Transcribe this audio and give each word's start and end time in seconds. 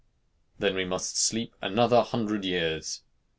"Then 0.57 0.73
we 0.75 0.83
must 0.83 1.15
sleep 1.15 1.53
another 1.61 2.01
hundred 2.01 2.43
years." 2.43 3.03